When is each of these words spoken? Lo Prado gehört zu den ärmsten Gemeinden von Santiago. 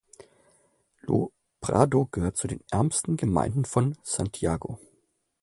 Lo 1.01 1.31
Prado 1.59 2.07
gehört 2.11 2.35
zu 2.35 2.47
den 2.47 2.63
ärmsten 2.71 3.17
Gemeinden 3.17 3.65
von 3.65 3.95
Santiago. 4.01 4.79